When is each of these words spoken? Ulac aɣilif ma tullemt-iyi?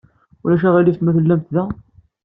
Ulac 0.43 0.63
aɣilif 0.67 0.99
ma 1.01 1.11
tullemt-iyi? 1.15 1.63